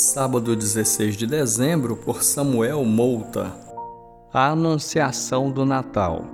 Sábado 0.00 0.54
16 0.54 1.16
de 1.16 1.26
dezembro, 1.26 1.96
por 1.96 2.22
Samuel 2.22 2.84
Mouta. 2.84 3.52
A 4.32 4.50
Anunciação 4.50 5.50
do 5.50 5.66
Natal. 5.66 6.24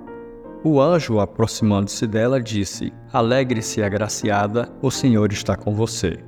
O 0.63 0.79
anjo, 0.79 1.19
aproximando-se 1.19 2.07
dela, 2.07 2.43
disse: 2.43 2.93
Alegre-se, 3.11 3.83
agraciada, 3.83 4.71
o 4.83 4.91
Senhor 4.91 5.33
está 5.33 5.57
com 5.57 5.75
você. 5.75 6.23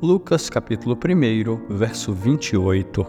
Lucas 0.00 0.48
capítulo 0.48 0.96
1, 0.96 1.76
verso 1.76 2.14
28. 2.14 3.06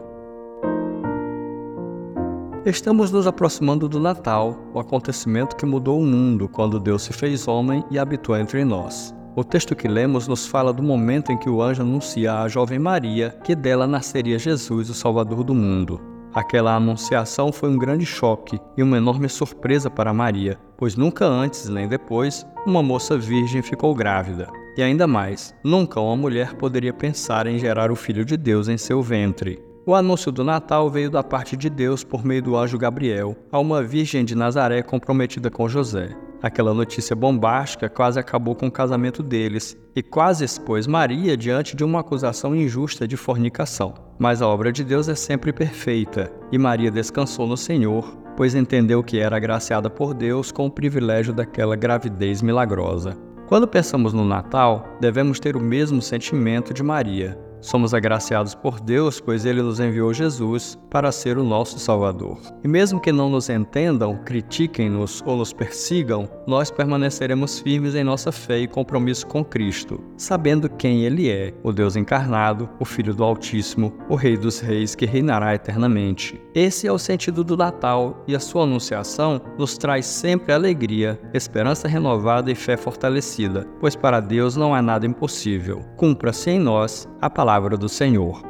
Estamos 2.66 3.12
nos 3.12 3.26
aproximando 3.28 3.88
do 3.88 3.98
Natal, 3.98 4.60
o 4.74 4.80
acontecimento 4.82 5.56
que 5.56 5.66
mudou 5.66 6.02
o 6.02 6.06
mundo 6.06 6.50
quando 6.50 6.82
Deus 6.82 7.04
se 7.04 7.14
fez 7.14 7.48
homem 7.48 7.82
e 7.90 7.98
habitou 7.98 8.36
entre 8.36 8.66
nós. 8.66 9.16
O 9.40 9.44
texto 9.46 9.74
que 9.74 9.88
lemos 9.88 10.28
nos 10.28 10.46
fala 10.46 10.74
do 10.74 10.84
momento 10.84 11.32
em 11.32 11.38
que 11.38 11.50
o 11.50 11.62
anjo 11.62 11.82
anuncia 11.82 12.42
à 12.42 12.50
jovem 12.50 12.78
Maria 12.78 13.38
que 13.42 13.56
dela 13.56 13.88
nasceria 13.88 14.38
Jesus, 14.38 14.90
o 14.90 14.94
Salvador 14.94 15.46
do 15.46 15.56
mundo. 15.56 16.02
Aquela 16.34 16.76
anunciação 16.76 17.50
foi 17.50 17.70
um 17.70 17.78
grande 17.78 18.06
choque 18.06 18.60
e 18.76 18.84
uma 18.84 18.98
enorme 18.98 19.30
surpresa 19.30 19.90
para 19.90 20.14
Maria, 20.14 20.60
pois 20.78 20.98
nunca 20.98 21.26
antes 21.26 21.70
nem 21.70 21.88
depois 21.88 22.46
uma 22.66 22.84
moça 22.84 23.18
virgem 23.18 23.62
ficou 23.62 23.96
grávida. 23.96 24.50
E 24.76 24.84
ainda 24.84 25.08
mais, 25.08 25.56
nunca 25.64 26.02
uma 26.02 26.18
mulher 26.18 26.56
poderia 26.56 26.92
pensar 26.92 27.48
em 27.48 27.58
gerar 27.58 27.92
o 27.92 27.96
Filho 27.96 28.26
de 28.26 28.36
Deus 28.36 28.68
em 28.68 28.78
seu 28.78 29.02
ventre. 29.02 29.64
O 29.86 29.96
anúncio 29.96 30.34
do 30.34 30.44
Natal 30.44 30.90
veio 30.90 31.10
da 31.10 31.24
parte 31.24 31.56
de 31.56 31.70
Deus 31.70 32.04
por 32.04 32.26
meio 32.26 32.44
do 32.44 32.58
anjo 32.58 32.78
Gabriel 32.78 33.38
a 33.50 33.58
uma 33.58 33.82
virgem 33.82 34.26
de 34.26 34.36
Nazaré 34.36 34.84
comprometida 34.84 35.50
com 35.50 35.70
José. 35.70 36.10
Aquela 36.42 36.74
notícia 36.74 37.14
bombástica 37.16 37.90
quase 37.90 38.18
acabou 38.18 38.56
com 38.56 38.68
o 38.68 38.72
casamento 38.72 39.22
deles 39.22 39.78
e 39.94 40.02
quase 40.02 40.46
expôs 40.46 40.88
Maria 40.88 41.36
diante 41.36 41.76
de 41.76 41.84
uma 41.84 42.00
acusação 42.00 42.56
injusta 42.56 43.06
de 43.06 43.18
fornicação. 43.18 43.94
Mas 44.18 44.42
a 44.42 44.48
obra 44.48 44.72
de 44.72 44.84
Deus 44.84 45.10
é 45.10 45.16
sempre 45.16 45.52
perfeita 45.52 46.32
e 46.50 46.58
Maria 46.58 46.90
descansou 46.90 47.46
no 47.46 47.58
Senhor, 47.58 48.18
pois 48.38 48.56
entendeu 48.56 49.04
que 49.04 49.20
era 49.20 49.36
agraciada 49.36 49.90
por 49.90 50.14
Deus 50.14 50.50
com 50.50 50.66
o 50.66 50.72
privilégio 50.72 51.34
daquela 51.34 51.76
gravidez 51.76 52.42
milagrosa. 52.42 53.18
Quando 53.48 53.68
pensamos 53.68 54.14
no 54.14 54.24
Natal, 54.24 54.88
devemos 55.02 55.42
ter 55.42 55.58
o 55.58 55.62
mesmo 55.62 56.02
sentimento 56.02 56.74
de 56.74 56.84
Maria, 56.84 57.38
Somos 57.62 57.94
agraciados 57.94 58.56
por 58.56 58.80
Deus, 58.80 59.20
pois 59.20 59.46
Ele 59.46 59.62
nos 59.62 59.80
enviou 59.80 60.14
Jesus 60.14 60.80
para 60.90 61.12
ser 61.12 61.38
o 61.38 61.44
nosso 61.44 61.78
Salvador. 61.78 62.40
E 62.64 62.68
mesmo 62.68 63.02
que 63.02 63.12
não 63.12 63.30
nos 63.30 63.50
entendam, 63.50 64.18
critiquem-nos 64.24 65.22
ou 65.26 65.36
nos 65.36 65.52
persigam, 65.52 66.30
nós 66.48 66.72
permaneceremos 66.72 67.60
firmes 67.60 67.96
em 67.96 68.04
nossa 68.04 68.32
fé 68.32 68.60
e 68.60 68.68
compromisso 68.68 69.28
com 69.28 69.44
Cristo, 69.44 70.02
sabendo 70.16 70.70
quem 70.70 71.04
Ele 71.04 71.30
é, 71.30 71.54
o 71.62 71.74
Deus 71.74 71.98
encarnado, 71.98 72.70
o 72.80 72.86
Filho 72.86 73.14
do 73.14 73.24
Altíssimo, 73.24 73.94
o 74.08 74.16
Rei 74.16 74.38
dos 74.38 74.60
Reis 74.60 74.96
que 74.96 75.06
reinará 75.06 75.54
eternamente. 75.54 76.42
Esse 76.56 76.88
é 76.88 76.92
o 76.92 76.98
sentido 76.98 77.44
do 77.44 77.58
Natal 77.58 78.24
e 78.26 78.36
a 78.36 78.40
sua 78.40 78.64
anunciação 78.64 79.42
nos 79.58 79.78
traz 79.78 80.06
sempre 80.06 80.54
alegria, 80.54 81.20
esperança 81.34 81.88
renovada 81.88 82.50
e 82.52 82.56
fé 82.56 82.78
fortalecida, 82.78 83.68
pois 83.80 83.96
para 83.96 84.22
Deus 84.22 84.56
não 84.56 84.74
há 84.74 84.82
nada 84.82 85.06
impossível. 85.06 85.82
Cumpra-se 85.98 86.50
em 86.50 86.60
nós 86.60 87.08
a 87.22 87.30
palavra 87.30 87.49
do 87.78 87.90
Senhor. 87.90 88.49